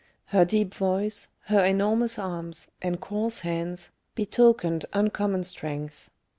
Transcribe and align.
Her 0.29 0.45
deep 0.45 0.73
voice, 0.73 1.27
her 1.43 1.63
enormous 1.63 2.17
arms, 2.17 2.71
and 2.81 2.99
coarse 2.99 3.41
hands 3.41 3.91
betokened 4.15 4.83
uncommon 4.93 5.43
strength. 5.43 6.09